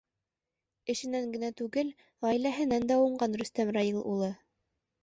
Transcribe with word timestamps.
Эшенән 0.93 1.27
генә 1.35 1.51
түгел, 1.61 1.93
ғаиләһенән 2.27 2.89
дә 2.95 2.99
уңған 3.07 3.41
Рөстәм 3.45 3.75
Раил 3.79 4.03
улы. 4.17 4.37